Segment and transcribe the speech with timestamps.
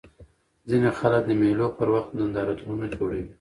[0.69, 3.25] ځيني خلک د مېلو پر وخت نندارتونونه جوړوي.